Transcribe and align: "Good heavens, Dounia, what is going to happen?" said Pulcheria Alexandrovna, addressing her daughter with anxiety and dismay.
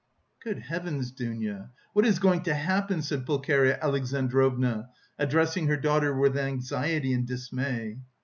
"Good 0.43 0.57
heavens, 0.63 1.11
Dounia, 1.11 1.69
what 1.93 2.05
is 2.05 2.17
going 2.17 2.41
to 2.45 2.55
happen?" 2.55 3.03
said 3.03 3.23
Pulcheria 3.23 3.77
Alexandrovna, 3.79 4.89
addressing 5.19 5.67
her 5.67 5.77
daughter 5.77 6.11
with 6.11 6.35
anxiety 6.35 7.13
and 7.13 7.27
dismay. 7.27 7.99